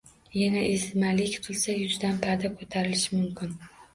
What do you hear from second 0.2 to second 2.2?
Yana ezmalik qilsa, yuzdan